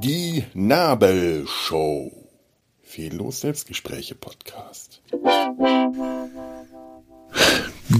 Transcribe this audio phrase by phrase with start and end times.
[0.00, 2.12] Die Nabelshow.
[2.82, 5.02] Fehllos Selbstgespräche Podcast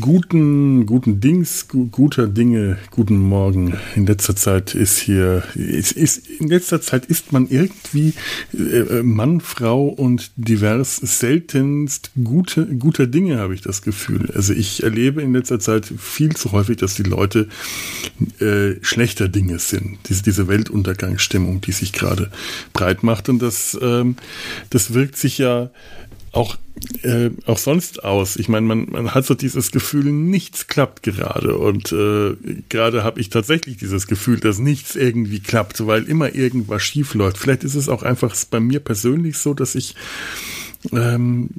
[0.00, 3.74] guten, guten Dings, guter Dinge, guten Morgen.
[3.96, 8.12] In letzter Zeit ist hier, ist, ist, in letzter Zeit ist man irgendwie
[8.52, 14.30] äh, Mann, Frau und divers seltenst gute, guter Dinge, habe ich das Gefühl.
[14.34, 17.48] Also ich erlebe in letzter Zeit viel zu häufig, dass die Leute
[18.40, 19.98] äh, schlechter Dinge sind.
[20.08, 22.30] Diese, diese Weltuntergangsstimmung, die sich gerade
[22.74, 23.28] breit macht.
[23.28, 24.16] Und das, ähm,
[24.70, 25.70] das wirkt sich ja
[26.32, 26.56] auch,
[27.02, 28.36] äh, auch sonst aus.
[28.36, 31.56] Ich meine, man, man hat so dieses Gefühl, nichts klappt gerade.
[31.56, 32.36] Und äh,
[32.68, 37.38] gerade habe ich tatsächlich dieses Gefühl, dass nichts irgendwie klappt, weil immer irgendwas schief läuft.
[37.38, 39.94] Vielleicht ist es auch einfach bei mir persönlich so, dass ich
[40.92, 41.50] ähm,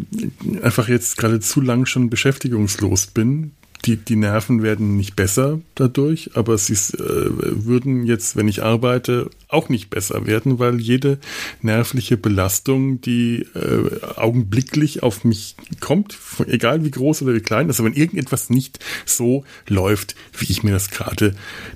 [0.61, 3.51] einfach jetzt gerade zu lang schon beschäftigungslos bin
[3.85, 9.29] die, die Nerven werden nicht besser dadurch, aber sie äh, würden jetzt, wenn ich arbeite,
[9.47, 11.19] auch nicht besser werden, weil jede
[11.61, 17.83] nervliche Belastung, die äh, augenblicklich auf mich kommt, egal wie groß oder wie klein, also
[17.83, 21.35] wenn irgendetwas nicht so läuft, wie ich mir das gerade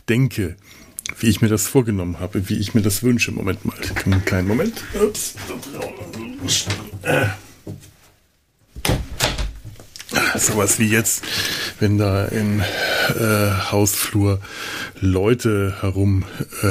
[0.10, 0.56] denke,
[1.20, 3.32] wie ich mir das vorgenommen habe, wie ich mir das wünsche.
[3.32, 4.84] Moment mal, einen kleinen Moment.
[5.02, 5.36] Ups.
[7.04, 7.26] Äh
[10.38, 11.24] sowas wie jetzt,
[11.80, 14.40] wenn da im äh, Hausflur
[15.00, 16.24] Leute herum
[16.62, 16.68] äh,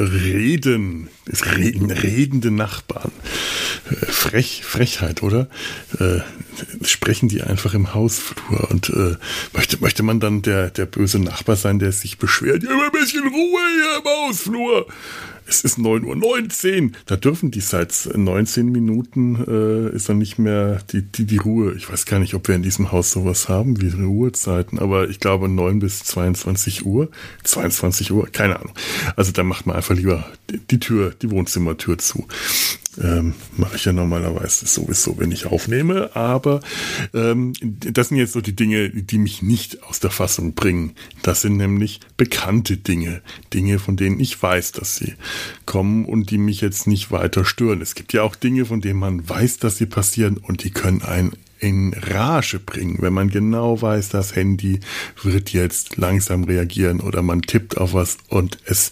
[0.00, 3.12] reden, es reden, redende Nachbarn.
[3.90, 5.48] Äh, frech, Frechheit, oder?
[5.98, 6.20] Äh,
[6.84, 9.16] sprechen die einfach im Hausflur und äh,
[9.52, 13.26] möchte, möchte man dann der, der böse Nachbar sein, der sich beschwert, ja, ein bisschen
[13.26, 14.86] Ruhe hier im Hausflur
[15.46, 16.90] es ist 9.19 Uhr.
[17.06, 21.74] Da dürfen die seit 19 Minuten, äh, ist dann nicht mehr die, die, die Ruhe.
[21.76, 25.20] Ich weiß gar nicht, ob wir in diesem Haus sowas haben wie Ruhezeiten, aber ich
[25.20, 27.10] glaube 9 bis 22 Uhr.
[27.44, 28.74] 22 Uhr, keine Ahnung.
[29.16, 32.26] Also da macht man einfach lieber die, die Tür, die Wohnzimmertür zu.
[33.00, 36.14] Ähm, Mache ich ja normalerweise sowieso, wenn ich aufnehme.
[36.14, 36.60] Aber
[37.14, 40.92] ähm, das sind jetzt so die Dinge, die mich nicht aus der Fassung bringen.
[41.22, 43.22] Das sind nämlich bekannte Dinge.
[43.54, 45.14] Dinge, von denen ich weiß, dass sie
[45.64, 47.80] kommen und die mich jetzt nicht weiter stören.
[47.80, 51.02] Es gibt ja auch Dinge, von denen man weiß, dass sie passieren und die können
[51.02, 51.32] einen
[51.62, 54.80] in Rage bringen, wenn man genau weiß, das Handy
[55.22, 58.90] wird jetzt langsam reagieren oder man tippt auf was und es,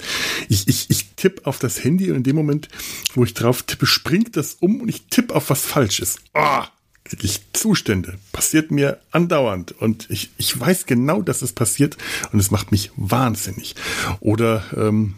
[0.48, 2.68] ich, ich, ich tippe auf das Handy und in dem Moment,
[3.14, 6.16] wo ich drauf tippe, springt das um und ich tippe auf was Falsches.
[6.32, 6.68] Ah!
[7.02, 8.18] kriege ich Zustände.
[8.30, 9.72] Passiert mir andauernd.
[9.72, 11.96] Und ich, ich weiß genau, dass es passiert
[12.30, 13.74] und es macht mich wahnsinnig.
[14.20, 15.16] Oder ähm,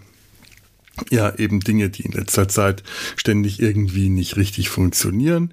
[1.11, 2.83] ja, eben Dinge, die in letzter Zeit
[3.17, 5.53] ständig irgendwie nicht richtig funktionieren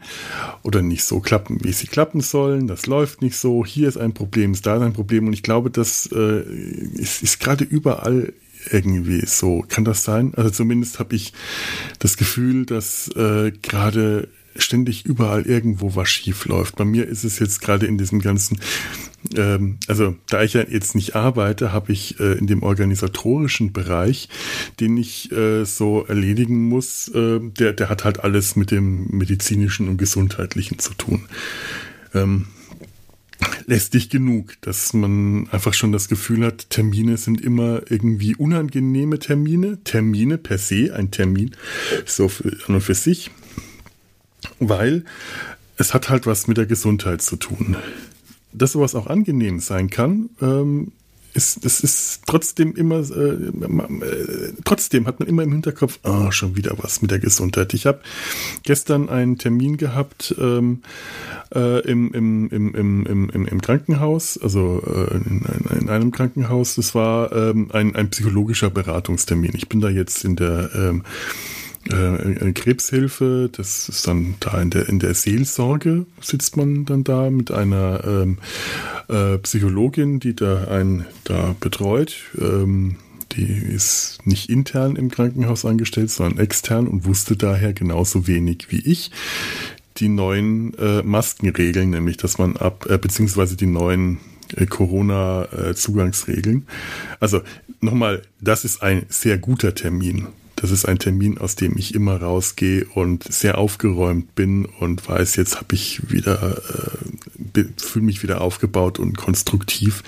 [0.63, 2.67] oder nicht so klappen, wie sie klappen sollen.
[2.67, 3.65] Das läuft nicht so.
[3.65, 5.27] Hier ist ein Problem, ist da ein Problem.
[5.27, 8.33] Und ich glaube, das äh, ist, ist gerade überall
[8.69, 9.63] irgendwie so.
[9.67, 10.33] Kann das sein?
[10.35, 11.33] Also zumindest habe ich
[11.99, 16.75] das Gefühl, dass äh, gerade ständig überall irgendwo was schief läuft.
[16.75, 18.59] Bei mir ist es jetzt gerade in diesem ganzen
[19.35, 24.29] ähm, also da ich ja jetzt nicht arbeite, habe ich äh, in dem organisatorischen Bereich,
[24.79, 29.87] den ich äh, so erledigen muss, äh, der, der hat halt alles mit dem medizinischen
[29.89, 31.25] und gesundheitlichen zu tun.
[32.13, 32.47] Ähm,
[33.65, 39.83] lästig genug, dass man einfach schon das Gefühl hat, Termine sind immer irgendwie unangenehme Termine.
[39.83, 41.55] Termine per se, ein Termin
[42.05, 43.31] so für, an und für sich,
[44.59, 45.05] weil
[45.77, 47.77] es hat halt was mit der Gesundheit zu tun
[48.51, 50.91] dass sowas auch angenehm sein kann, ähm,
[51.33, 56.55] ist, es ist trotzdem immer, äh, äh, trotzdem hat man immer im Hinterkopf, ah, schon
[56.55, 57.73] wieder was mit der Gesundheit.
[57.73, 58.01] Ich habe
[58.63, 60.81] gestern einen Termin gehabt ähm,
[61.53, 65.45] äh, im, im, im, im, im, im Krankenhaus, also äh, in,
[65.79, 66.75] in, einem Krankenhaus.
[66.75, 69.51] Das war ähm, ein, ein psychologischer Beratungstermin.
[69.55, 71.03] Ich bin da jetzt in der ähm,
[71.89, 77.29] äh, Krebshilfe, das ist dann da in der, in der Seelsorge sitzt man dann da
[77.29, 78.37] mit einer ähm,
[79.07, 82.15] äh, Psychologin, die da einen da betreut.
[82.39, 82.97] Ähm,
[83.33, 88.79] die ist nicht intern im Krankenhaus angestellt, sondern extern und wusste daher genauso wenig wie
[88.79, 89.11] ich
[89.97, 94.19] die neuen äh, Maskenregeln, nämlich dass man ab, äh, beziehungsweise die neuen
[94.55, 96.65] äh, Corona-Zugangsregeln.
[97.19, 97.41] also
[97.81, 100.27] nochmal, das ist ein sehr guter Termin.
[100.59, 105.37] Das ist ein Termin, aus dem ich immer rausgehe und sehr aufgeräumt bin und weiß,
[105.37, 106.61] jetzt habe ich wieder,
[107.55, 110.03] äh, fühle mich wieder aufgebaut und konstruktiv.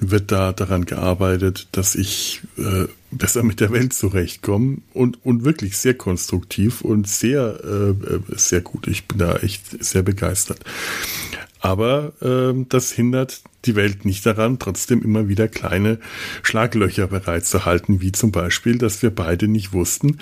[0.00, 5.76] Wird da daran gearbeitet, dass ich äh, besser mit der Welt zurechtkomme und, und wirklich
[5.76, 8.86] sehr konstruktiv und sehr, äh, sehr gut.
[8.86, 10.60] Ich bin da echt sehr begeistert.
[11.62, 16.00] Aber äh, das hindert die Welt nicht daran, trotzdem immer wieder kleine
[16.42, 20.18] Schlaglöcher bereitzuhalten, wie zum Beispiel, dass wir beide nicht wussten,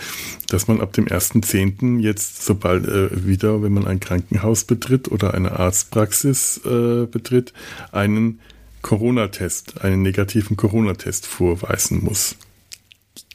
[0.48, 1.98] dass man ab dem 1.10.
[2.00, 7.54] jetzt, sobald äh, wieder, wenn man ein Krankenhaus betritt oder eine Arztpraxis äh, betritt,
[7.90, 8.40] einen
[8.82, 12.36] Corona-Test, einen negativen Corona-Test vorweisen muss.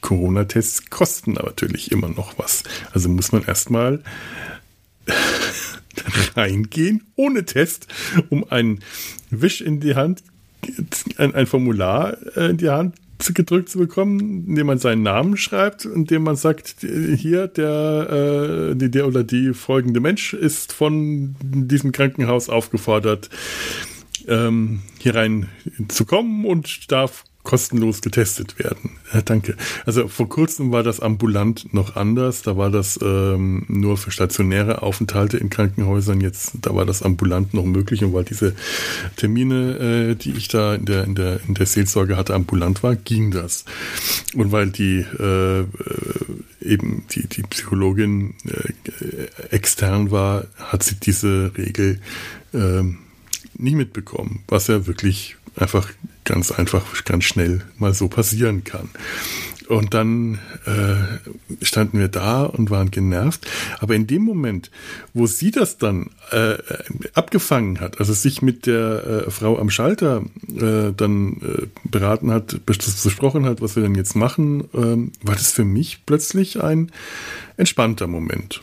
[0.00, 2.62] Corona-Tests kosten natürlich immer noch was.
[2.92, 4.00] Also muss man erstmal
[6.36, 7.88] reingehen ohne Test,
[8.30, 8.80] um einen
[9.30, 10.22] Wisch in die Hand,
[11.18, 12.94] ein, Formular äh, in die Hand
[13.32, 19.06] gedrückt zu bekommen, indem man seinen Namen schreibt, indem man sagt, hier der, äh, der
[19.06, 23.30] oder die folgende Mensch ist von diesem Krankenhaus aufgefordert,
[24.28, 25.48] ähm, hier rein
[25.88, 28.90] zu kommen und darf kostenlos getestet werden.
[29.14, 29.54] Ja, danke.
[29.86, 32.42] Also vor kurzem war das ambulant noch anders.
[32.42, 36.20] Da war das ähm, nur für stationäre Aufenthalte in Krankenhäusern.
[36.20, 38.56] Jetzt, da war das ambulant noch möglich und weil diese
[39.14, 42.96] Termine, äh, die ich da in der, in der, in der Seelsorge hatte, ambulant war,
[42.96, 43.64] ging das.
[44.34, 45.64] Und weil die äh,
[46.60, 52.00] eben die, die Psychologin äh, extern war, hat sie diese Regel
[52.52, 52.82] äh,
[53.54, 55.88] nicht mitbekommen, was ja wirklich einfach
[56.26, 58.90] ganz einfach, ganz schnell mal so passieren kann.
[59.68, 63.46] Und dann äh, standen wir da und waren genervt.
[63.80, 64.70] Aber in dem Moment,
[65.12, 66.54] wo sie das dann äh,
[67.14, 70.22] abgefangen hat, also sich mit der äh, Frau am Schalter
[70.54, 75.50] äh, dann äh, beraten hat, besprochen hat, was wir denn jetzt machen, äh, war das
[75.50, 76.92] für mich plötzlich ein
[77.56, 78.62] entspannter Moment.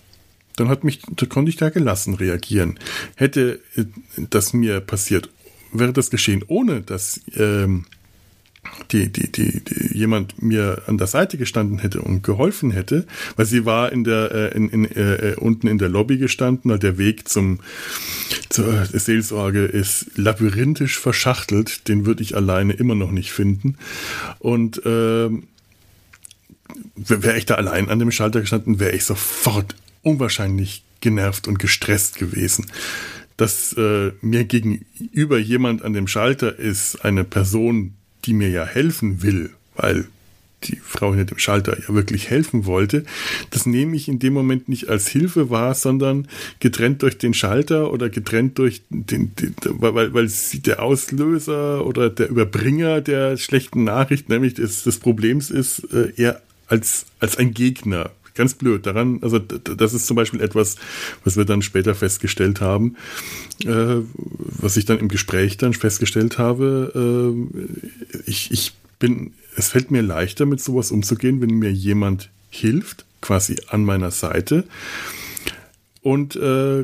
[0.56, 2.80] Dann hat mich, da konnte ich da gelassen reagieren.
[3.16, 3.86] Hätte äh,
[4.30, 5.30] das mir passiert
[5.74, 7.86] wäre das geschehen, ohne dass ähm,
[8.92, 13.06] die, die, die, die jemand mir an der Seite gestanden hätte und geholfen hätte,
[13.36, 16.80] weil sie war in der äh, in, in, äh, unten in der Lobby gestanden, weil
[16.80, 17.60] der Weg zum
[18.50, 23.78] zur Seelsorge ist labyrinthisch verschachtelt, den würde ich alleine immer noch nicht finden.
[24.40, 25.44] Und ähm,
[26.96, 32.18] wäre ich da allein an dem Schalter gestanden, wäre ich sofort unwahrscheinlich genervt und gestresst
[32.18, 32.66] gewesen
[33.38, 37.94] dass äh, mir gegenüber jemand an dem Schalter ist, eine Person,
[38.26, 40.08] die mir ja helfen will, weil
[40.64, 43.04] die Frau hinter dem Schalter ja wirklich helfen wollte,
[43.50, 46.28] das nehme ich in dem Moment nicht als Hilfe wahr, sondern
[46.60, 52.10] getrennt durch den Schalter oder getrennt durch den, den weil, weil sie der Auslöser oder
[52.10, 57.54] der Überbringer der schlechten Nachricht, nämlich des, des Problems ist, äh, eher als, als ein
[57.54, 58.86] Gegner ganz blöd.
[58.86, 60.78] Daran, also das ist zum Beispiel etwas,
[61.24, 62.96] was wir dann später festgestellt haben,
[63.66, 67.36] äh, was ich dann im Gespräch dann festgestellt habe.
[68.16, 73.06] Äh, ich, ich bin, es fällt mir leichter, mit sowas umzugehen, wenn mir jemand hilft,
[73.22, 74.66] quasi an meiner Seite.
[76.02, 76.84] Und äh,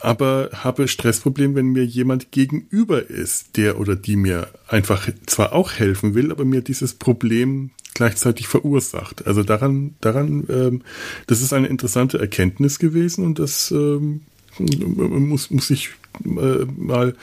[0.00, 5.72] aber habe Stressproblem, wenn mir jemand gegenüber ist, der oder die mir einfach zwar auch
[5.72, 9.26] helfen will, aber mir dieses Problem gleichzeitig verursacht.
[9.26, 10.82] Also daran, daran, ähm,
[11.26, 14.22] das ist eine interessante Erkenntnis gewesen und das ähm,
[14.58, 15.90] muss, muss ich
[16.24, 17.14] äh, mal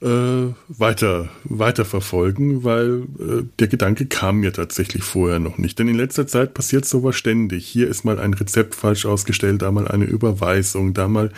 [0.00, 5.78] äh, weiter, weiter verfolgen, weil äh, der Gedanke kam mir tatsächlich vorher noch nicht.
[5.78, 7.66] Denn in letzter Zeit passiert sowas ständig.
[7.66, 11.30] Hier ist mal ein Rezept falsch ausgestellt, da mal eine Überweisung, da mal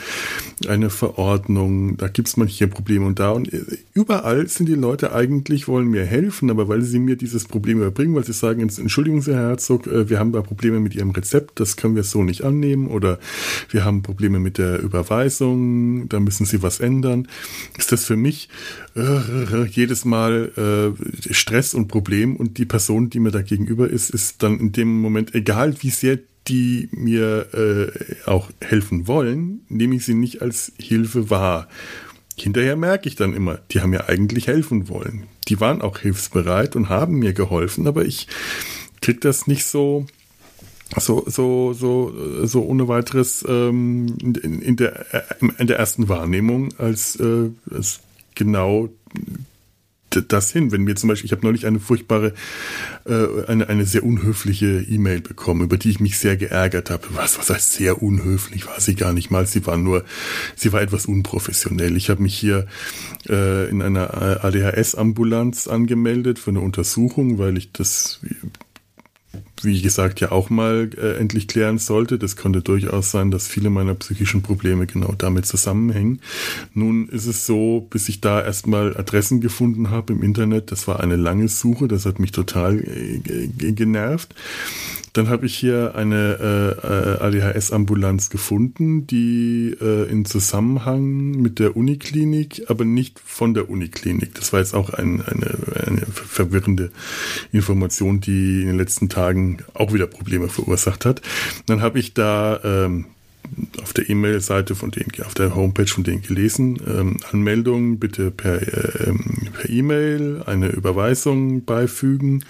[0.66, 3.30] eine Verordnung, da gibt es manche Probleme und da.
[3.30, 3.62] Und äh,
[3.94, 8.14] überall sind die Leute eigentlich, wollen mir helfen, aber weil sie mir dieses Problem überbringen,
[8.14, 11.76] weil sie sagen, Entschuldigung, Herr Herzog, äh, wir haben da Probleme mit Ihrem Rezept, das
[11.76, 13.18] können wir so nicht annehmen oder
[13.70, 17.28] wir haben Probleme mit der Überweisung, da müssen Sie was ändern.
[17.76, 18.45] Ist das für mich
[18.94, 24.10] äh, jedes Mal äh, Stress und Problem und die Person, die mir da gegenüber ist,
[24.10, 29.96] ist dann in dem Moment, egal wie sehr die mir äh, auch helfen wollen, nehme
[29.96, 31.68] ich sie nicht als Hilfe wahr.
[32.36, 35.24] Hinterher merke ich dann immer, die haben mir eigentlich helfen wollen.
[35.48, 38.28] Die waren auch hilfsbereit und haben mir geholfen, aber ich
[39.00, 40.06] krieg das nicht so
[40.98, 45.22] so so so so ohne weiteres ähm, in, in, der äh,
[45.58, 48.00] in der ersten Wahrnehmung als, äh, als
[48.36, 48.90] genau
[50.10, 50.72] das hin.
[50.72, 52.32] Wenn mir zum Beispiel, ich habe neulich eine furchtbare,
[53.04, 57.04] äh, eine, eine sehr unhöfliche E-Mail bekommen, über die ich mich sehr geärgert habe.
[57.12, 58.66] Was, was heißt sehr unhöflich?
[58.66, 59.46] War sie gar nicht mal.
[59.46, 60.04] Sie war nur,
[60.54, 61.96] sie war etwas unprofessionell.
[61.96, 62.66] Ich habe mich hier
[63.28, 68.20] äh, in einer ADHS-Ambulanz angemeldet für eine Untersuchung, weil ich das
[69.62, 72.18] wie gesagt, ja auch mal äh, endlich klären sollte.
[72.18, 76.20] Das konnte durchaus sein, dass viele meiner psychischen Probleme genau damit zusammenhängen.
[76.74, 81.00] Nun ist es so, bis ich da erstmal Adressen gefunden habe im Internet, das war
[81.00, 83.18] eine lange Suche, das hat mich total äh,
[83.72, 84.34] genervt.
[85.16, 92.64] Dann habe ich hier eine äh, ADHS-Ambulanz gefunden, die äh, in Zusammenhang mit der Uniklinik,
[92.68, 94.34] aber nicht von der Uniklinik.
[94.34, 96.90] Das war jetzt auch ein, eine, eine verwirrende
[97.52, 101.22] Information, die in den letzten Tagen auch wieder Probleme verursacht hat.
[101.66, 103.06] Dann habe ich da ähm,
[103.82, 106.78] auf der E-Mail-Seite von denen, auf der Homepage von denen gelesen.
[106.86, 109.14] Ähm, Anmeldung bitte per äh,
[109.68, 112.44] E-Mail, eine Überweisung beifügen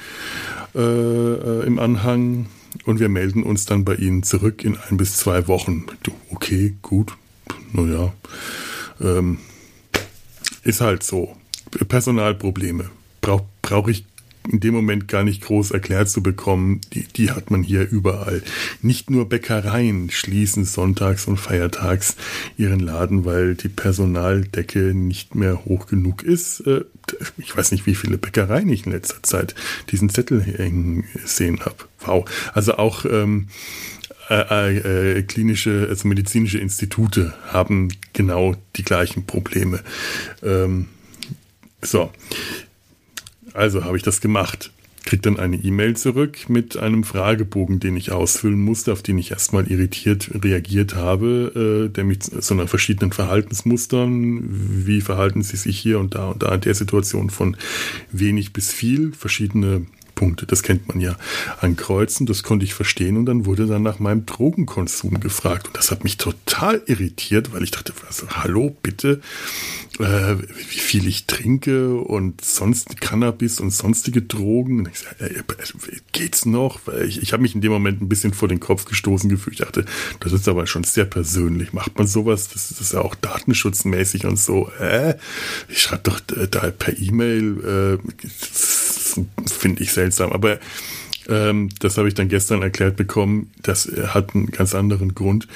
[0.74, 2.46] äh, äh, im Anhang
[2.84, 5.86] und wir melden uns dann bei Ihnen zurück in ein bis zwei Wochen.
[6.30, 7.16] Okay, gut,
[7.72, 8.12] naja,
[9.00, 9.38] ähm,
[10.62, 11.36] ist halt so.
[11.88, 12.90] Personalprobleme.
[13.20, 14.04] Brauche brauch ich
[14.50, 18.42] in dem Moment gar nicht groß erklärt zu bekommen, die, die hat man hier überall.
[18.82, 22.16] Nicht nur Bäckereien schließen sonntags und feiertags
[22.56, 26.60] ihren Laden, weil die Personaldecke nicht mehr hoch genug ist.
[26.60, 26.84] Äh,
[27.38, 29.54] ich weiß nicht, wie viele Bäckereien ich in letzter Zeit
[29.90, 31.76] diesen Zettel hängen sehen habe.
[32.00, 32.24] Wow.
[32.52, 33.48] Also auch ähm,
[34.28, 39.80] äh, äh, klinische, also medizinische Institute haben genau die gleichen Probleme.
[40.42, 40.88] Ähm,
[41.82, 42.10] so,
[43.56, 44.70] also habe ich das gemacht.
[45.06, 49.30] Krieg dann eine E-Mail zurück mit einem Fragebogen, den ich ausfüllen musste, auf den ich
[49.30, 54.40] erstmal irritiert reagiert habe, äh, der mich zu einer verschiedenen Verhaltensmustern,
[54.84, 57.56] wie verhalten Sie sich hier und da und da in der Situation von
[58.10, 59.86] wenig bis viel, verschiedene
[60.16, 61.16] Punkte, das kennt man ja,
[61.60, 62.26] ankreuzen.
[62.26, 65.68] Das konnte ich verstehen und dann wurde dann nach meinem Drogenkonsum gefragt.
[65.68, 69.20] Und das hat mich total irritiert, weil ich dachte, also, hallo, bitte,
[70.00, 74.80] äh, wie viel ich trinke und sonst Cannabis und sonstige Drogen.
[74.80, 75.42] Und ich sag, äh,
[76.12, 76.80] geht's noch?
[77.06, 79.60] Ich, ich habe mich in dem Moment ein bisschen vor den Kopf gestoßen gefühlt.
[79.60, 79.84] Ich dachte,
[80.20, 81.74] das ist aber schon sehr persönlich.
[81.74, 82.48] Macht man sowas?
[82.48, 84.70] Das, das ist ja auch datenschutzmäßig und so.
[84.80, 85.16] Äh,
[85.68, 88.00] ich schreibe doch da per E-Mail.
[88.02, 88.85] Äh,
[89.46, 90.32] finde ich seltsam.
[90.32, 90.58] Aber
[91.28, 93.50] ähm, das habe ich dann gestern erklärt bekommen.
[93.62, 95.48] Das hat einen ganz anderen Grund,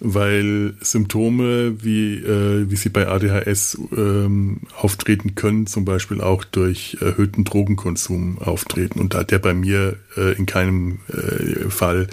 [0.00, 6.98] weil Symptome, wie, äh, wie sie bei ADHS ähm, auftreten können, zum Beispiel auch durch
[7.00, 9.00] erhöhten Drogenkonsum auftreten.
[9.00, 12.08] Und da der bei mir äh, in keinem äh, Fall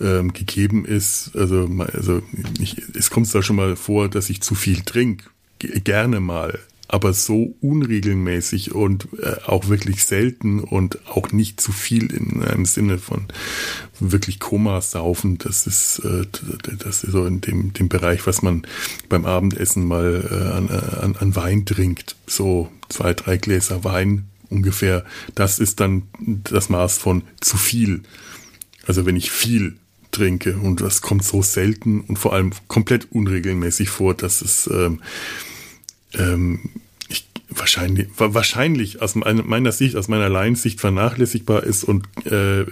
[0.00, 2.22] ähm, gegeben ist, also, also
[2.60, 5.24] ich, es kommt da schon mal vor, dass ich zu viel trinke
[5.84, 6.58] gerne mal
[6.92, 12.66] aber so unregelmäßig und äh, auch wirklich selten und auch nicht zu viel in einem
[12.66, 13.28] Sinne von
[13.98, 15.38] wirklich Komasaufen.
[15.38, 16.26] Das ist, äh,
[16.78, 18.66] das ist so in dem, dem Bereich, was man
[19.08, 22.14] beim Abendessen mal äh, an, an, an Wein trinkt.
[22.26, 25.06] So zwei, drei Gläser Wein ungefähr.
[25.34, 28.02] Das ist dann das Maß von zu viel.
[28.86, 29.76] Also wenn ich viel
[30.10, 35.00] trinke und das kommt so selten und vor allem komplett unregelmäßig vor, dass es ähm,
[36.12, 36.60] ähm,
[37.56, 42.64] wahrscheinlich, wahrscheinlich aus meiner Sicht, aus meiner Laiensicht vernachlässigbar ist und äh,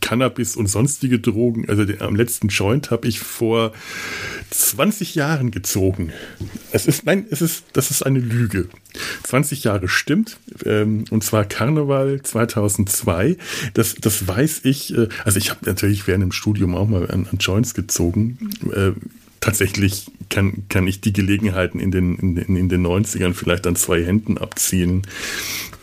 [0.00, 3.72] Cannabis und sonstige Drogen, also den, am letzten Joint habe ich vor
[4.50, 6.12] 20 Jahren gezogen.
[6.72, 8.68] Es ist, nein, es ist, das ist eine Lüge.
[9.24, 13.36] 20 Jahre stimmt, ähm, und zwar Karneval 2002.
[13.74, 17.26] Das, das weiß ich, äh, also ich habe natürlich während dem Studium auch mal an,
[17.30, 18.50] an Joints gezogen.
[18.72, 18.92] Äh,
[19.44, 24.02] tatsächlich kann, kann ich die Gelegenheiten in den, in, in den 90ern vielleicht an zwei
[24.02, 25.02] Händen abziehen.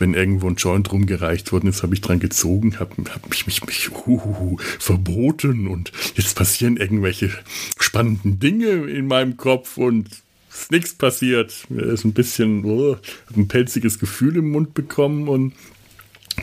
[0.00, 3.64] Wenn irgendwo ein Joint rumgereicht worden ist, habe ich dran gezogen, habe hab mich, mich,
[3.64, 7.30] mich uh, verboten und jetzt passieren irgendwelche
[7.78, 10.08] spannenden Dinge in meinem Kopf und
[10.52, 11.64] ist nichts passiert.
[11.68, 12.96] Mir ist ein bisschen, oh,
[13.36, 15.52] ein pelziges Gefühl im Mund bekommen und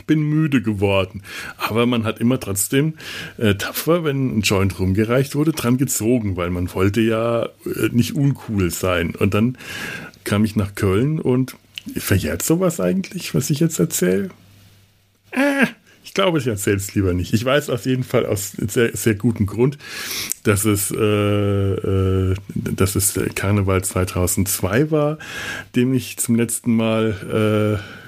[0.06, 1.22] bin müde geworden.
[1.56, 2.94] Aber man hat immer trotzdem
[3.38, 8.14] äh, tapfer, wenn ein Joint rumgereicht wurde, dran gezogen, weil man wollte ja äh, nicht
[8.14, 9.14] uncool sein.
[9.14, 9.58] Und dann
[10.24, 11.56] kam ich nach Köln und
[11.96, 14.30] verjährt sowas eigentlich, was ich jetzt erzähle?
[15.30, 15.66] Äh,
[16.02, 17.34] ich glaube, ich erzähle es lieber nicht.
[17.34, 19.78] Ich weiß auf jeden Fall aus sehr, sehr gutem Grund,
[20.42, 25.18] dass es, äh, äh, dass es Karneval 2002 war,
[25.76, 27.99] dem ich zum letzten Mal äh,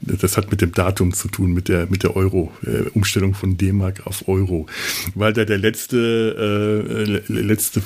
[0.00, 3.56] das hat mit dem Datum zu tun, mit der, mit der Euro, äh, Umstellung von
[3.56, 4.66] D-Mark auf Euro.
[5.14, 7.80] Weil da der letzte, äh, letzte,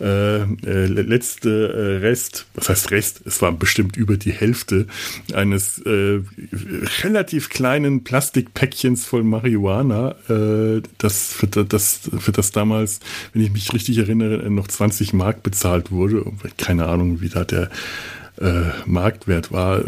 [0.00, 3.22] äh, äh, letzte äh, Rest, was heißt Rest?
[3.26, 4.86] Es war bestimmt über die Hälfte
[5.34, 6.20] eines äh,
[7.02, 10.14] relativ kleinen Plastikpäckchens voll Marihuana,
[10.98, 13.00] das, für, das, für das damals,
[13.32, 16.24] wenn ich mich richtig erinnere, noch 20 Mark bezahlt wurde.
[16.56, 17.70] Keine Ahnung, wie da der
[18.40, 19.82] äh, Marktwert war.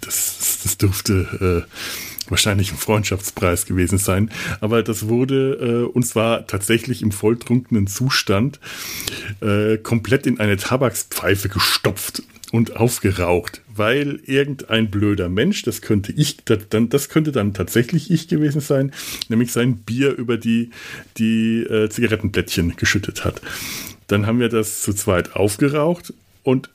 [0.00, 4.30] Das, das dürfte äh, wahrscheinlich ein Freundschaftspreis gewesen sein.
[4.60, 8.60] Aber das wurde, äh, und zwar tatsächlich im volltrunkenen Zustand,
[9.40, 12.22] äh, komplett in eine Tabakspfeife gestopft.
[12.52, 18.08] und aufgeraucht, weil irgendein blöder Mensch, das könnte ich, das, dann, das könnte dann tatsächlich
[18.08, 18.92] ich gewesen sein,
[19.28, 20.70] nämlich sein Bier über die,
[21.18, 23.42] die äh, Zigarettenblättchen geschüttet hat.
[24.06, 26.14] Dann haben wir das zu zweit aufgeraucht
[26.44, 26.70] und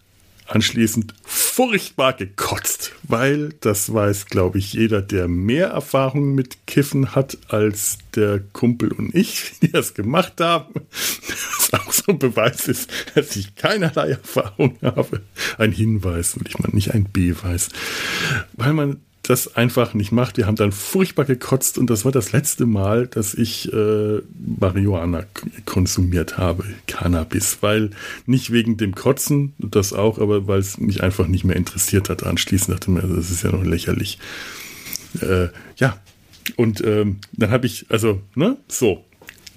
[0.52, 7.38] anschließend furchtbar gekotzt, weil das weiß, glaube ich, jeder, der mehr Erfahrung mit Kiffen hat
[7.48, 10.74] als der Kumpel und ich, die das gemacht haben.
[10.92, 15.22] Was auch so ein Beweis ist, dass ich keinerlei Erfahrung habe.
[15.58, 17.70] Ein Hinweis, und ich meine nicht ein Beweis.
[18.54, 20.38] Weil man das einfach nicht macht.
[20.38, 24.22] Wir haben dann furchtbar gekotzt und das war das letzte Mal, dass ich äh,
[24.60, 25.26] Marihuana
[25.66, 27.92] konsumiert habe, Cannabis, weil
[28.26, 32.24] nicht wegen dem Kotzen, das auch, aber weil es mich einfach nicht mehr interessiert hat.
[32.24, 34.18] Anschließend dachte ich mir, das ist ja noch lächerlich.
[35.22, 36.00] Äh, ja,
[36.56, 39.06] und ähm, dann habe ich, also, ne, so,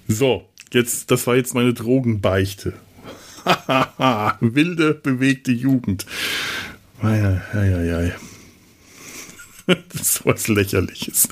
[0.07, 2.73] so, jetzt, das war jetzt meine Drogenbeichte.
[4.39, 6.05] Wilde, bewegte Jugend.
[7.01, 8.15] Ei, ei, ei, ei.
[9.93, 11.27] das ist was Lächerliches.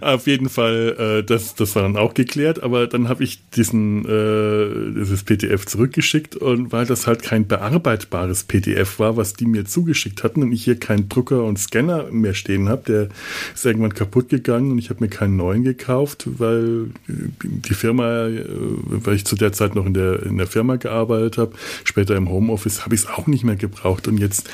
[0.00, 4.04] Auf jeden Fall, äh, das, das war dann auch geklärt, aber dann habe ich diesen,
[4.04, 9.64] äh, dieses PDF zurückgeschickt und weil das halt kein bearbeitbares PDF war, was die mir
[9.64, 13.08] zugeschickt hatten und ich hier keinen Drucker und Scanner mehr stehen habe, der
[13.54, 18.44] ist irgendwann kaputt gegangen und ich habe mir keinen neuen gekauft, weil die Firma, äh,
[18.86, 22.28] weil ich zu der Zeit noch in der, in der Firma gearbeitet habe, später im
[22.28, 24.48] Homeoffice, habe ich es auch nicht mehr gebraucht und jetzt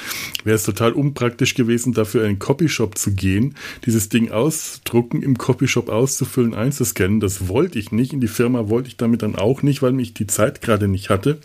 [0.45, 5.89] wäre es total unpraktisch gewesen, dafür einen Copyshop zu gehen, dieses Ding ausdrucken, im Copyshop
[5.89, 7.21] auszufüllen, einzuscannen.
[7.21, 8.13] Das wollte ich nicht.
[8.13, 11.11] In die Firma wollte ich damit dann auch nicht, weil mich die Zeit gerade nicht
[11.11, 11.39] hatte.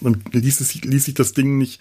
[0.00, 1.80] Und ließ, es, ließ sich das Ding nicht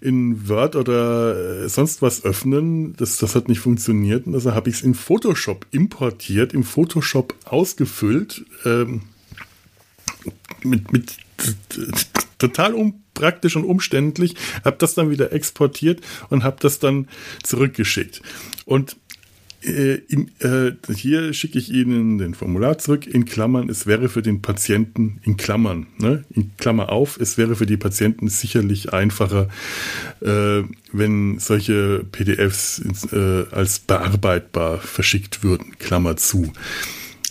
[0.00, 2.94] in Word oder äh, sonst was öffnen.
[2.96, 4.26] Das, das hat nicht funktioniert.
[4.26, 8.44] Und also habe ich es in Photoshop importiert, im Photoshop ausgefüllt.
[8.64, 9.02] Ähm,
[10.62, 11.16] mit, mit
[12.38, 12.74] total
[13.20, 14.34] unpraktisch und umständlich,
[14.64, 16.00] habe das dann wieder exportiert
[16.30, 17.08] und habe das dann
[17.42, 18.22] zurückgeschickt.
[18.64, 18.96] Und
[19.62, 23.06] äh, in, äh, hier schicke ich Ihnen den Formular zurück.
[23.06, 27.56] In Klammern, es wäre für den Patienten, in Klammern, ne, in Klammer auf, es wäre
[27.56, 29.48] für die Patienten sicherlich einfacher,
[30.22, 32.80] äh, wenn solche PDFs
[33.12, 35.76] äh, als bearbeitbar verschickt würden.
[35.78, 36.54] Klammer zu.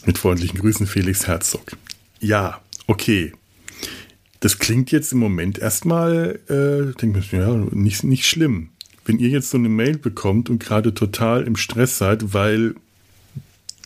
[0.05, 1.71] Mit freundlichen Grüßen, Felix Herzog.
[2.19, 3.33] Ja, okay.
[4.39, 8.69] Das klingt jetzt im Moment erstmal, äh, denke ich, ja, nicht, nicht schlimm.
[9.05, 12.75] Wenn ihr jetzt so eine Mail bekommt und gerade total im Stress seid, weil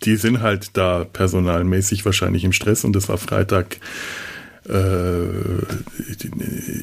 [0.04, 3.78] die sind halt da personalmäßig wahrscheinlich im Stress und das war Freitag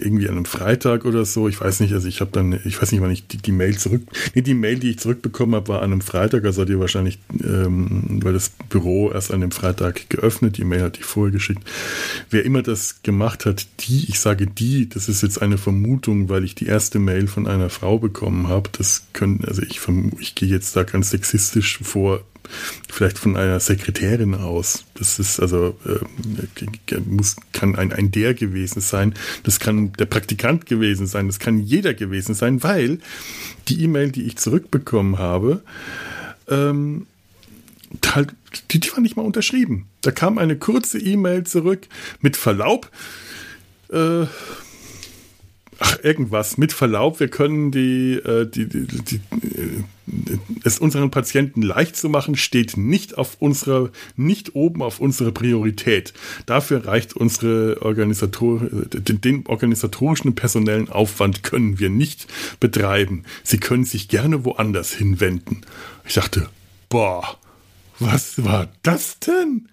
[0.00, 1.48] irgendwie an einem Freitag oder so.
[1.48, 3.78] Ich weiß nicht, also ich habe dann, ich weiß nicht, wann ich die, die, Mail
[3.78, 4.02] zurück,
[4.34, 7.18] nee, die Mail, die ich zurückbekommen habe, war an einem Freitag, also hat ihr wahrscheinlich,
[7.42, 11.62] ähm, weil das Büro erst an dem Freitag geöffnet, die Mail hat die vorher geschickt.
[12.28, 16.44] Wer immer das gemacht hat, die, ich sage die, das ist jetzt eine Vermutung, weil
[16.44, 18.68] ich die erste Mail von einer Frau bekommen habe.
[18.76, 19.80] Das können, also ich,
[20.18, 22.20] ich gehe jetzt da ganz sexistisch vor,
[22.90, 24.85] vielleicht von einer Sekretärin aus.
[24.94, 29.14] Das ist also äh, muss kann ein ein der gewesen sein.
[29.42, 31.26] Das kann der Praktikant gewesen sein.
[31.26, 32.98] Das kann jeder gewesen sein, weil
[33.68, 35.62] die E-Mail, die ich zurückbekommen habe,
[36.48, 37.07] ähm,
[38.07, 38.35] halt,
[38.70, 39.87] die, die war nicht mal unterschrieben.
[40.03, 41.87] Da kam eine kurze E-Mail zurück
[42.20, 42.90] mit Verlaub.
[43.90, 44.26] Äh,
[45.80, 49.84] ach, irgendwas, mit Verlaub, wir können die, äh, die, die, die, äh,
[50.64, 56.12] es unseren Patienten leicht zu machen, steht nicht auf unserer, nicht oben auf unserer Priorität.
[56.46, 62.26] Dafür reicht unsere Organisator, den, den organisatorischen personellen Aufwand können wir nicht
[62.60, 63.24] betreiben.
[63.42, 65.62] Sie können sich gerne woanders hinwenden.
[66.06, 66.48] Ich dachte,
[66.88, 67.38] boah,
[67.98, 69.68] was war das denn?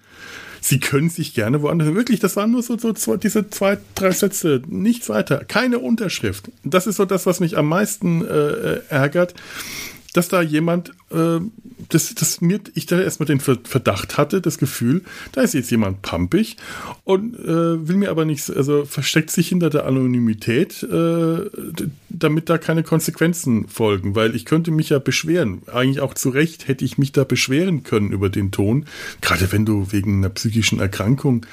[0.67, 1.93] Sie können sich gerne woanders.
[1.93, 6.51] Wirklich, das waren nur so, so zwei, diese zwei, drei Sätze, nichts weiter, keine Unterschrift.
[6.65, 9.33] Das ist so das, was mich am meisten äh, ärgert
[10.17, 11.39] dass da jemand, äh,
[11.89, 15.03] dass, dass mir, ich da erstmal den Verdacht hatte, das Gefühl,
[15.33, 16.57] da ist jetzt jemand pampig
[17.03, 21.49] und äh, will mir aber nichts, also versteckt sich hinter der Anonymität, äh,
[22.19, 25.61] damit da keine Konsequenzen folgen, weil ich könnte mich ja beschweren.
[25.67, 28.85] Eigentlich auch zu Recht hätte ich mich da beschweren können über den Ton.
[29.21, 31.45] Gerade wenn du wegen einer psychischen Erkrankung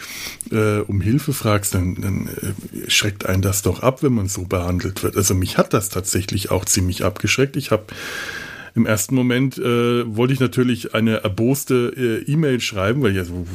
[0.50, 4.44] äh, um Hilfe fragst, dann, dann äh, schreckt einen das doch ab, wenn man so
[4.44, 5.16] behandelt wird.
[5.16, 7.56] Also mich hat das tatsächlich auch ziemlich abgeschreckt.
[7.56, 7.84] Ich habe
[8.74, 13.24] im ersten Moment äh, wollte ich natürlich eine erboste äh, E-Mail schreiben, weil ich ja
[13.24, 13.46] so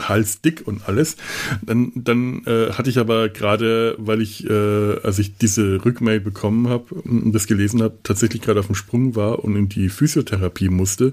[0.00, 1.16] halsdick und alles.
[1.62, 6.68] Dann, dann äh, hatte ich aber gerade, weil ich, äh, als ich diese Rückmail bekommen
[6.68, 10.70] habe und das gelesen habe, tatsächlich gerade auf dem Sprung war und in die Physiotherapie
[10.70, 11.12] musste,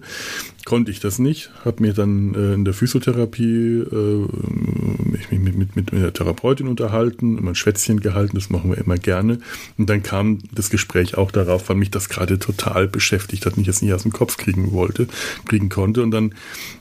[0.65, 1.51] konnte ich das nicht.
[1.65, 4.27] Habe mir dann äh, in der Physiotherapie äh,
[5.21, 8.77] ich mich mit, mit, mit der Therapeutin unterhalten, immer ein Schwätzchen gehalten, das machen wir
[8.77, 9.39] immer gerne.
[9.77, 13.67] Und dann kam das Gespräch auch darauf, weil mich das gerade total beschäftigt hat, mich
[13.67, 15.07] jetzt nicht aus dem Kopf kriegen wollte,
[15.45, 16.03] kriegen konnte.
[16.03, 16.35] Und dann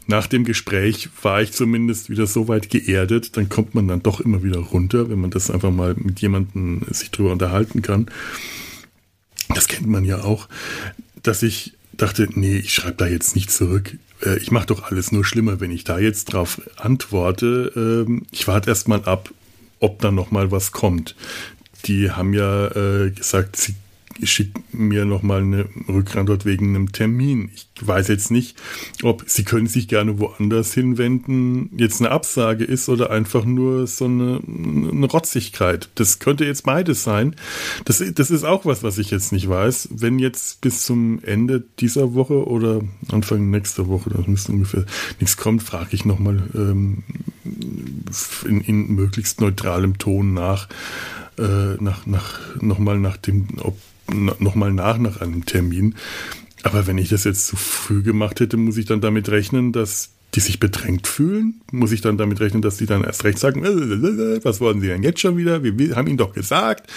[0.06, 4.20] nach dem Gespräch war ich zumindest wieder so weit geerdet, dann kommt man dann doch
[4.20, 8.06] immer wieder runter, wenn man das einfach mal mit jemandem sich drüber unterhalten kann.
[9.54, 10.48] Das kennt man ja auch,
[11.22, 13.96] dass ich dachte, nee, ich schreibe da jetzt nicht zurück.
[14.24, 17.72] Äh, ich mache doch alles nur schlimmer, wenn ich da jetzt drauf antworte.
[17.76, 19.30] Ähm, ich warte erst mal ab,
[19.80, 21.14] ob da noch mal was kommt.
[21.86, 23.74] Die haben ja äh, gesagt, sie
[24.24, 27.50] schickt mir nochmal eine Rückantwort wegen einem Termin.
[27.54, 28.56] Ich weiß jetzt nicht,
[29.02, 34.06] ob Sie können sich gerne woanders hinwenden, jetzt eine Absage ist oder einfach nur so
[34.06, 35.88] eine, eine Rotzigkeit.
[35.94, 37.36] Das könnte jetzt beides sein.
[37.84, 39.90] Das, das ist auch was, was ich jetzt nicht weiß.
[39.92, 44.84] Wenn jetzt bis zum Ende dieser Woche oder Anfang nächster Woche, das müsste ungefähr
[45.18, 47.02] nichts kommt, frage ich nochmal ähm,
[48.44, 50.68] in, in möglichst neutralem Ton nach,
[51.40, 53.78] äh, nach, nach, nochmal nach dem, ob
[54.12, 55.94] nochmal nach nach einem Termin.
[56.62, 60.10] Aber wenn ich das jetzt zu früh gemacht hätte, muss ich dann damit rechnen, dass
[60.34, 61.60] die sich bedrängt fühlen?
[61.72, 64.88] Muss ich dann damit rechnen, dass die dann erst recht sagen, äh, was wollen sie
[64.88, 65.62] denn jetzt schon wieder?
[65.62, 66.90] Wir haben ihnen doch gesagt.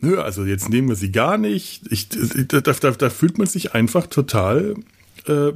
[0.00, 1.82] Nö, also jetzt nehmen wir sie gar nicht.
[1.90, 4.74] Ich, da, da, da fühlt man sich einfach total
[5.26, 5.52] äh,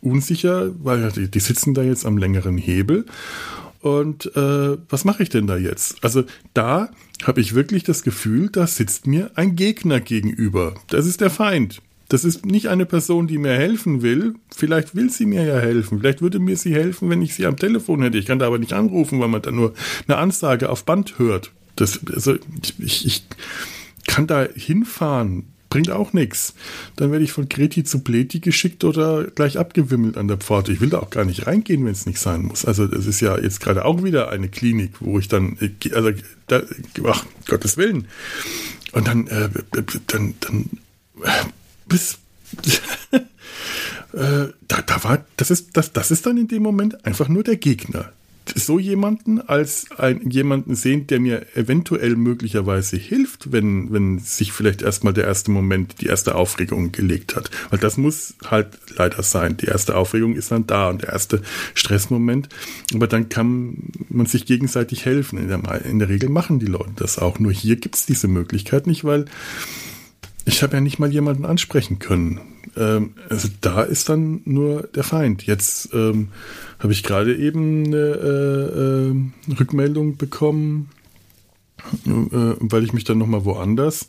[0.00, 3.06] unsicher, weil die, die sitzen da jetzt am längeren Hebel.
[3.86, 6.02] Und äh, was mache ich denn da jetzt?
[6.02, 6.90] Also da
[7.22, 10.74] habe ich wirklich das Gefühl, da sitzt mir ein Gegner gegenüber.
[10.88, 11.82] Das ist der Feind.
[12.08, 14.34] Das ist nicht eine Person, die mir helfen will.
[14.52, 16.00] Vielleicht will sie mir ja helfen.
[16.00, 18.18] Vielleicht würde mir sie helfen, wenn ich sie am Telefon hätte.
[18.18, 19.72] Ich kann da aber nicht anrufen, weil man da nur
[20.08, 21.52] eine Ansage auf Band hört.
[21.76, 22.34] Das, also
[22.80, 23.24] ich, ich
[24.08, 25.44] kann da hinfahren,
[25.76, 26.54] bringt auch nichts.
[26.96, 30.72] Dann werde ich von Greti zu Pleti geschickt oder gleich abgewimmelt an der Pforte.
[30.72, 32.64] Ich will da auch gar nicht reingehen, wenn es nicht sein muss.
[32.64, 35.58] Also das ist ja jetzt gerade auch wieder eine Klinik, wo ich dann,
[35.92, 36.12] also
[36.46, 36.62] da,
[37.04, 38.08] ach, Gottes Willen.
[38.92, 39.50] Und dann, äh,
[40.06, 40.70] dann, dann,
[41.86, 42.20] bis,
[43.12, 43.20] äh,
[44.14, 47.56] da, da war, das ist, das, das ist dann in dem Moment einfach nur der
[47.56, 48.14] Gegner
[48.56, 54.80] so jemanden als ein, jemanden sehen, der mir eventuell möglicherweise hilft, wenn, wenn sich vielleicht
[54.80, 57.50] erstmal der erste Moment, die erste Aufregung gelegt hat.
[57.68, 59.58] Weil das muss halt leider sein.
[59.58, 61.42] Die erste Aufregung ist dann da und der erste
[61.74, 62.48] Stressmoment.
[62.94, 65.38] Aber dann kann man sich gegenseitig helfen.
[65.38, 67.38] In der, in der Regel machen die Leute das auch.
[67.38, 69.26] Nur hier gibt es diese Möglichkeit nicht, weil
[70.46, 72.40] ich habe ja nicht mal jemanden ansprechen können.
[72.76, 75.44] Ähm, also da ist dann nur der Feind.
[75.44, 76.28] Jetzt ähm,
[76.78, 80.88] habe ich gerade eben eine äh, äh, Rückmeldung bekommen,
[82.06, 84.08] äh, weil ich mich dann nochmal woanders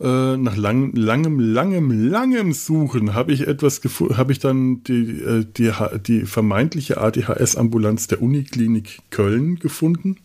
[0.00, 5.20] äh, nach lang, langem, langem, langem Suchen habe ich etwas gefunden, habe ich dann die,
[5.20, 5.70] äh, die,
[6.06, 10.16] die vermeintliche ADHS-Ambulanz der Uniklinik Köln gefunden.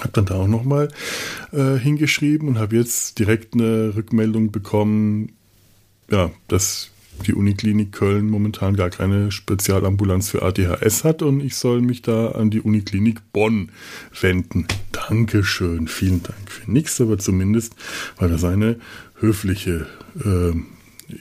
[0.00, 0.88] Habe dann da auch nochmal
[1.52, 5.32] äh, hingeschrieben und habe jetzt direkt eine Rückmeldung bekommen,
[6.10, 6.90] ja, dass
[7.26, 12.32] die Uniklinik Köln momentan gar keine Spezialambulanz für ADHS hat und ich soll mich da
[12.32, 13.70] an die Uniklinik Bonn
[14.20, 14.66] wenden.
[14.92, 17.74] Dankeschön, vielen Dank für nichts, aber zumindest
[18.18, 18.76] war das eine
[19.20, 19.86] höfliche
[20.24, 20.52] äh,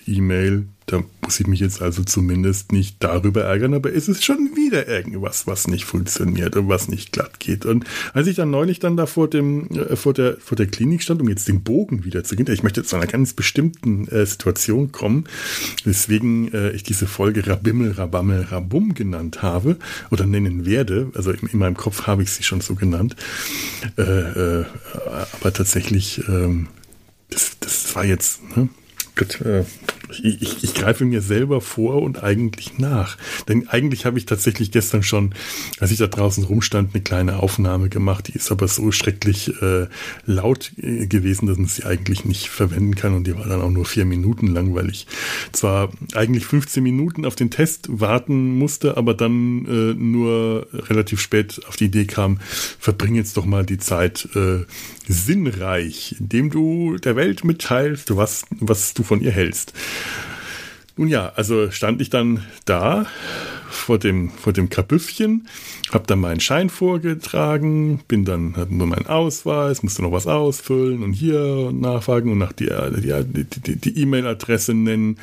[0.08, 4.52] E-Mail da muss ich mich jetzt also zumindest nicht darüber ärgern, aber es ist schon
[4.56, 7.66] wieder irgendwas, was nicht funktioniert und was nicht glatt geht.
[7.66, 11.02] Und als ich dann neulich dann da vor dem, äh, vor der, vor der Klinik
[11.02, 14.08] stand, um jetzt den Bogen wieder zu gehen, ich möchte jetzt zu einer ganz bestimmten
[14.10, 15.26] äh, Situation kommen,
[15.86, 19.78] weswegen äh, ich diese Folge Rabimmel, Rabammel, Rabum genannt habe
[20.12, 21.12] oder nennen werde.
[21.16, 23.16] Also in, in meinem Kopf habe ich sie schon so genannt.
[23.98, 24.66] Äh, äh,
[25.40, 26.68] aber tatsächlich, ähm,
[27.30, 28.70] das, das war jetzt, ne?
[29.16, 29.64] Gut, äh,
[30.10, 33.18] ich, ich, ich, greife mir selber vor und eigentlich nach.
[33.48, 35.34] Denn eigentlich habe ich tatsächlich gestern schon,
[35.80, 38.28] als ich da draußen rumstand, eine kleine Aufnahme gemacht.
[38.28, 39.88] Die ist aber so schrecklich äh,
[40.26, 43.14] laut äh, gewesen, dass man sie eigentlich nicht verwenden kann.
[43.16, 45.08] Und die war dann auch nur vier Minuten lang, weil ich
[45.52, 51.62] zwar eigentlich 15 Minuten auf den Test warten musste, aber dann äh, nur relativ spät
[51.68, 52.40] auf die Idee kam,
[52.80, 54.66] verbring jetzt doch mal die Zeit äh,
[55.08, 59.74] sinnreich, indem du der Welt mitteilst, was, was du von ihr hältst.
[60.96, 63.08] Nun ja, also stand ich dann da
[63.74, 65.48] vor dem, vor dem Kabüffchen,
[65.92, 71.02] habe dann meinen Schein vorgetragen, bin dann, hatte nur meinen Ausweis, musste noch was ausfüllen
[71.04, 75.18] und hier nachfragen und nach die E-Mail-Adresse nennen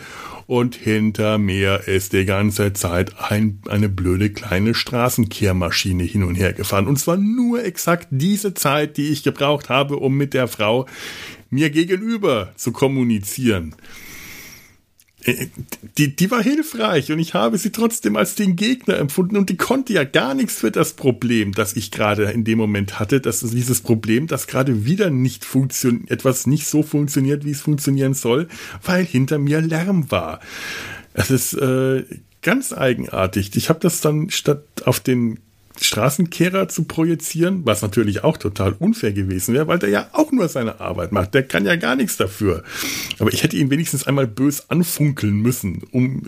[0.46, 6.52] und hinter mir ist die ganze Zeit ein, eine blöde kleine Straßenkehrmaschine hin und her
[6.52, 10.86] gefahren und zwar nur exakt diese Zeit, die ich gebraucht habe, um mit der Frau
[11.50, 13.74] mir gegenüber zu kommunizieren.
[15.24, 15.48] äh,
[15.98, 19.56] die, die war hilfreich und ich habe sie trotzdem als den Gegner empfunden und die
[19.56, 23.20] konnte ja gar nichts für das Problem, das ich gerade in dem Moment hatte.
[23.20, 27.60] Das ist dieses Problem, dass gerade wieder nicht funktioniert, etwas nicht so funktioniert, wie es
[27.60, 28.48] funktionieren soll,
[28.82, 30.40] weil hinter mir Lärm war.
[31.12, 32.04] Es ist äh,
[32.42, 33.50] ganz eigenartig.
[33.56, 35.40] Ich habe das dann statt auf den
[35.80, 40.48] Straßenkehrer zu projizieren, was natürlich auch total unfair gewesen wäre, weil der ja auch nur
[40.48, 41.34] seine Arbeit macht.
[41.34, 42.64] Der kann ja gar nichts dafür.
[43.18, 46.22] Aber ich hätte ihn wenigstens einmal bös anfunkeln müssen, um,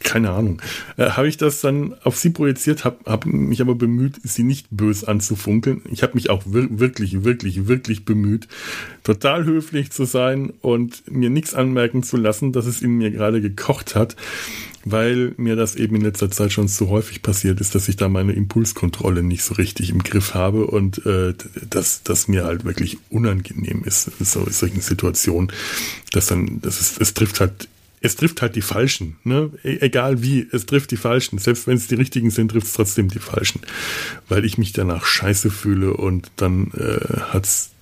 [0.00, 0.62] keine Ahnung.
[0.96, 4.66] Äh, habe ich das dann auf sie projiziert, habe hab mich aber bemüht, sie nicht
[4.70, 5.82] bös anzufunkeln.
[5.90, 8.48] Ich habe mich auch wirklich, wirklich, wirklich bemüht,
[9.04, 13.40] total höflich zu sein und mir nichts anmerken zu lassen, dass es in mir gerade
[13.40, 14.16] gekocht hat
[14.88, 18.08] weil mir das eben in letzter Zeit schon zu häufig passiert ist, dass ich da
[18.08, 21.34] meine Impulskontrolle nicht so richtig im Griff habe und äh,
[21.68, 25.50] dass das mir halt wirklich unangenehm ist in so, solchen Situationen,
[26.12, 27.68] dass dann, das ist, es trifft halt
[28.02, 29.50] es trifft halt die Falschen, ne?
[29.64, 31.38] E egal wie, es trifft die Falschen.
[31.38, 33.62] Selbst wenn es die richtigen sind, trifft es trotzdem die Falschen.
[34.28, 37.75] Weil ich mich danach scheiße fühle und dann äh, hat's wenn,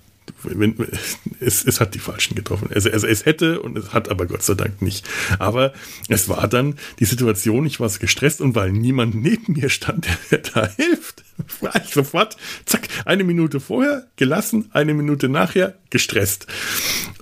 [1.41, 2.69] es, es hat die Falschen getroffen.
[2.75, 5.07] Also, also es hätte und es hat aber Gott sei Dank nicht.
[5.39, 5.73] Aber
[6.09, 10.39] es war dann die Situation, ich war gestresst und weil niemand neben mir stand, der,
[10.39, 11.25] der da hilft,
[11.61, 16.47] war ich sofort, zack, eine Minute vorher gelassen, eine Minute nachher gestresst.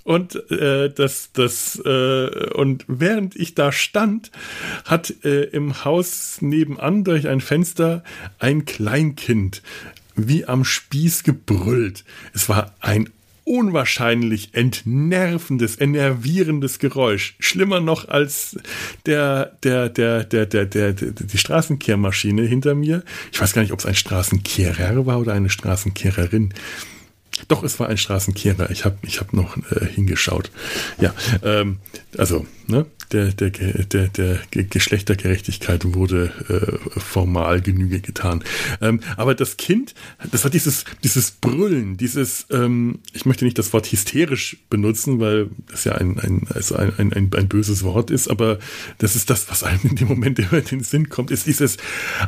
[0.05, 4.33] Und äh, das, das, äh, und während ich da stand,
[4.85, 8.03] hat äh, im Haus nebenan durch ein Fenster
[8.39, 9.63] ein Kleinkind
[10.15, 12.05] wie am Spieß gebrüllt.
[12.35, 13.09] Es war ein
[13.45, 17.35] unwahrscheinlich entnervendes, enervierendes Geräusch.
[17.41, 18.57] Schlimmer noch als
[19.07, 23.03] der, der, der, der, der, der, der die Straßenkehrmaschine hinter mir.
[23.33, 26.55] Ich weiß gar nicht, ob es ein Straßenkehrer war oder eine Straßenkehrerin.
[27.49, 28.71] Doch, es war ein Straßenkehrer.
[28.71, 30.51] Ich habe ich hab noch äh, hingeschaut.
[31.01, 31.79] Ja, ähm,
[32.17, 38.43] also, ne, der, der, der, der Geschlechtergerechtigkeit wurde äh, formal Genüge getan.
[38.81, 39.95] Ähm, aber das Kind,
[40.31, 45.51] das hat dieses, dieses Brüllen, dieses, ähm, ich möchte nicht das Wort hysterisch benutzen, weil
[45.71, 48.59] das ja ein, ein, also ein, ein, ein, ein böses Wort ist, aber
[48.99, 51.77] das ist das, was einem in dem Moment immer in den Sinn kommt, ist dieses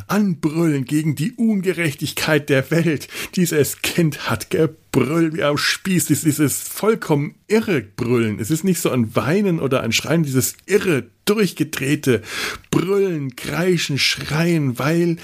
[0.07, 3.09] Anbrüllen gegen die Ungerechtigkeit der Welt.
[3.37, 8.39] Dieses Kind hat gebrüllt wie am Spieß, dieses vollkommen irre Brüllen.
[8.39, 12.23] Es ist nicht so ein Weinen oder ein Schreien, dieses irre, durchgedrehte
[12.71, 15.17] Brüllen, Kreischen, Schreien, weil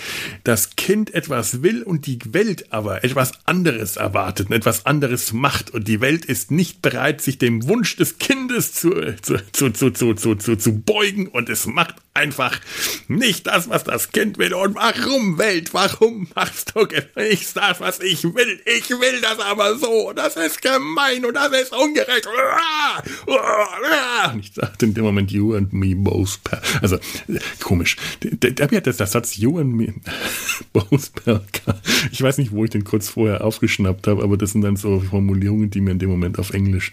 [0.44, 5.70] das Kind etwas will und die Welt aber etwas anderes erwartet und etwas anderes macht
[5.70, 9.90] und die Welt ist nicht bereit, sich dem Wunsch des Kindes zu, zu, zu, zu,
[9.90, 12.60] zu, zu, zu, zu beugen und es macht einfach
[13.08, 14.54] nicht das, was das Kind will.
[14.54, 16.86] Und warum, Welt, warum machst du
[17.16, 18.60] nicht das, was ich will?
[18.66, 20.12] Ich will das aber so.
[20.12, 22.26] Das ist gemein und das ist ungerecht.
[23.26, 26.40] Und ich dachte in dem Moment, you and me both.
[26.80, 26.98] Also,
[27.60, 27.96] komisch.
[28.20, 29.94] Da wird das, das Satz you and me
[30.72, 31.12] both.
[32.12, 35.00] Ich weiß nicht, wo ich den kurz vorher aufgeschnappt habe, aber das sind dann so
[35.00, 36.90] Formulierungen, die mir in dem Moment auf Englisch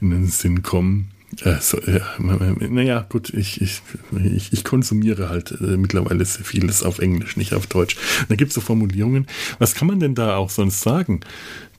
[0.00, 1.10] in den Sinn kommen.
[1.42, 3.82] Äh, so, äh, naja, gut, ich, ich,
[4.24, 7.96] ich, ich konsumiere halt äh, mittlerweile sehr vieles auf Englisch, nicht auf Deutsch.
[8.28, 9.26] Da gibt es so Formulierungen.
[9.58, 11.20] Was kann man denn da auch sonst sagen?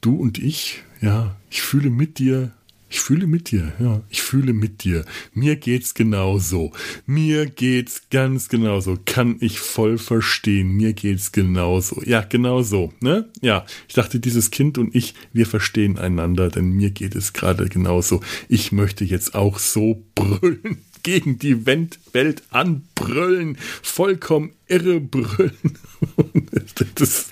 [0.01, 2.51] Du und ich, ja, ich fühle mit dir,
[2.89, 5.05] ich fühle mit dir, ja, ich fühle mit dir.
[5.33, 6.71] Mir geht's genauso.
[7.05, 8.97] Mir geht's ganz genauso.
[9.05, 10.71] Kann ich voll verstehen.
[10.71, 12.01] Mir geht's genauso.
[12.03, 13.29] Ja, genauso, ne?
[13.41, 17.69] Ja, ich dachte, dieses Kind und ich, wir verstehen einander, denn mir geht es gerade
[17.69, 18.21] genauso.
[18.47, 25.77] Ich möchte jetzt auch so brüllen gegen die Welt anbrüllen, vollkommen irre brüllen.
[26.95, 27.31] das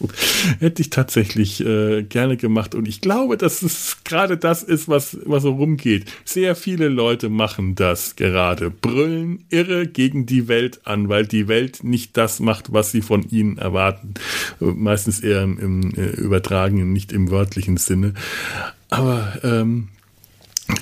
[0.60, 5.18] hätte ich tatsächlich äh, gerne gemacht und ich glaube, dass es gerade das ist, was,
[5.26, 6.12] was so rumgeht.
[6.26, 8.72] Sehr viele Leute machen das gerade.
[8.72, 13.28] Brüllen irre gegen die Welt an, weil die Welt nicht das macht, was sie von
[13.30, 14.16] ihnen erwarten.
[14.60, 18.14] Meistens eher im, im äh, übertragenen, nicht im wörtlichen Sinne.
[18.90, 19.90] Aber ähm,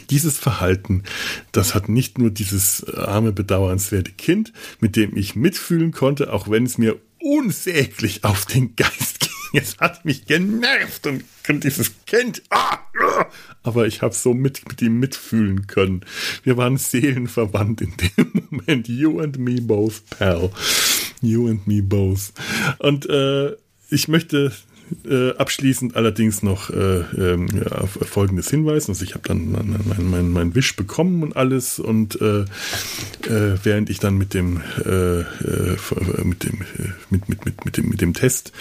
[0.10, 1.04] dieses Verhalten,
[1.52, 6.66] das hat nicht nur dieses arme, bedauernswerte Kind, mit dem ich mitfühlen konnte, auch wenn
[6.66, 9.30] es mir unsäglich auf den Geist ging.
[9.54, 11.24] Es hat mich genervt und
[11.64, 13.26] dieses Kind, ah, ah,
[13.64, 16.02] aber ich habe so mit, mit ihm mitfühlen können.
[16.44, 18.88] Wir waren seelenverwandt in dem Moment.
[18.88, 20.52] You and me both, pal.
[21.22, 22.34] You and me both.
[22.80, 23.56] Und äh,
[23.90, 24.52] ich möchte
[25.04, 28.88] Äh, abschließend allerdings noch äh, äh, ja, folgendes Hinweis.
[28.88, 33.90] Also ich habe dann meinen mein, mein Wisch bekommen und alles und äh, äh, während
[33.90, 35.24] ich dann mit dem äh,
[36.24, 36.60] mit dem
[37.10, 38.52] mit, mit, mit, mit dem mit dem Test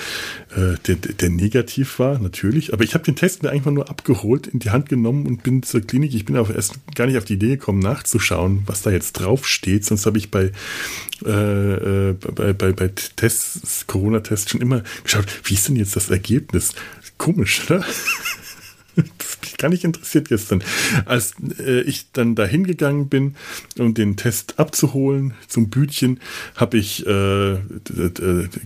[0.56, 4.60] der, der negativ war natürlich, aber ich habe den Test mir einfach nur abgeholt, in
[4.60, 6.14] die Hand genommen und bin zur Klinik.
[6.14, 9.48] Ich bin aber erst gar nicht auf die Idee gekommen nachzuschauen, was da jetzt drauf
[9.48, 9.84] steht.
[9.84, 10.52] Sonst habe ich bei
[11.24, 16.72] bei, bei, bei Tests, Corona-Tests schon immer geschaut, wie ist denn jetzt das Ergebnis.
[17.18, 17.84] Komisch, oder?
[18.96, 20.62] Das mich gar nicht interessiert gestern.
[21.06, 23.36] Als äh, ich dann dahin gegangen bin,
[23.78, 26.20] um den Test abzuholen zum Bütchen,
[26.56, 27.58] habe ich äh,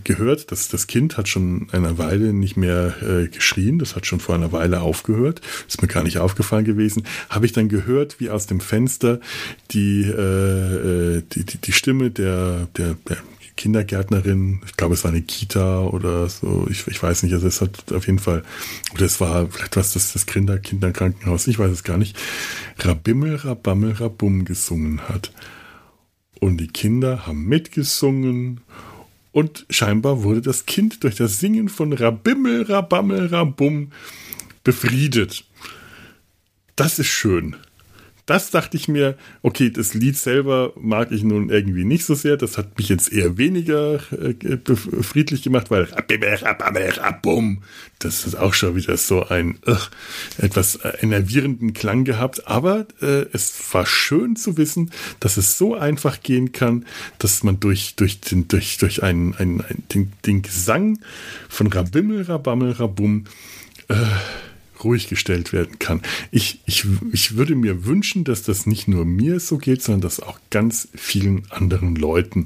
[0.03, 3.79] gehört, dass das Kind hat schon eine Weile nicht mehr äh, geschrien.
[3.79, 5.41] Das hat schon vor einer Weile aufgehört.
[5.67, 7.03] Ist mir gar nicht aufgefallen gewesen.
[7.29, 9.19] Habe ich dann gehört, wie aus dem Fenster
[9.71, 12.95] die, äh, äh die, die, die Stimme der, der
[13.59, 17.59] Kindergärtnerin, ich glaube, es war eine Kita oder so, ich, ich weiß nicht, also es
[17.59, 18.43] hat auf jeden Fall,
[18.93, 22.17] oder es war vielleicht was das, das Kinder, Kinderkrankenhaus, ich weiß es gar nicht,
[22.77, 25.33] Rabimmel, Rabammel, Rabum gesungen hat.
[26.39, 28.61] Und die Kinder haben mitgesungen
[29.33, 33.91] und scheinbar wurde das Kind durch das Singen von Rabimmel, Rabammel, Rabum
[34.63, 35.43] befriedet.
[36.77, 37.57] Das ist schön
[38.29, 42.37] das dachte ich mir, okay, das Lied selber mag ich nun irgendwie nicht so sehr.
[42.37, 44.57] Das hat mich jetzt eher weniger äh,
[45.01, 45.87] friedlich gemacht, weil
[47.97, 49.75] das ist auch schon wieder so ein uh,
[50.37, 52.47] etwas enervierenden Klang gehabt.
[52.47, 56.85] Aber äh, es war schön zu wissen, dass es so einfach gehen kann,
[57.17, 60.99] dass man durch, durch, den, durch, durch einen, einen, einen den, den Gesang
[61.49, 63.25] von Rabimmel, Rabammel, Rabum
[63.87, 63.95] äh,
[64.83, 66.01] ruhig gestellt werden kann.
[66.31, 70.19] Ich, ich, ich würde mir wünschen, dass das nicht nur mir so geht, sondern dass
[70.19, 72.45] auch ganz vielen anderen Leuten,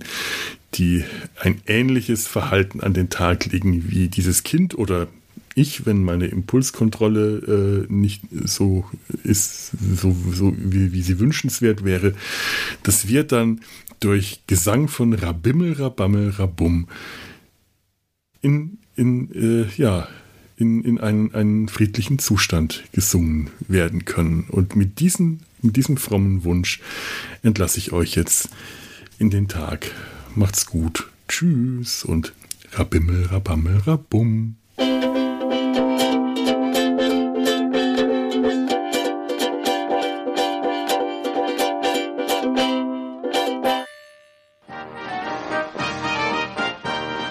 [0.75, 1.03] die
[1.39, 5.07] ein ähnliches Verhalten an den Tag legen wie dieses Kind oder
[5.55, 8.85] ich, wenn meine Impulskontrolle äh, nicht so
[9.23, 12.13] ist, so, so wie, wie sie wünschenswert wäre,
[12.81, 13.61] dass wir dann
[13.99, 16.87] durch Gesang von Rabimmel, Rabammel, Rabum
[18.41, 20.07] in, in äh, ja,
[20.57, 24.45] in, in einen, einen friedlichen Zustand gesungen werden können.
[24.49, 26.79] Und mit, diesen, mit diesem frommen Wunsch
[27.41, 28.49] entlasse ich euch jetzt
[29.19, 29.91] in den Tag.
[30.35, 31.09] Macht's gut.
[31.27, 32.33] Tschüss und
[32.73, 34.55] Rabimmel, Rabammel, Rabum.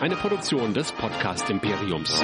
[0.00, 2.22] Eine Produktion des Podcast Imperiums.